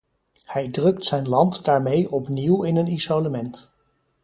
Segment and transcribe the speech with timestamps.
[0.45, 3.71] Hij drukt zijn land daarmee opnieuw in een isolement.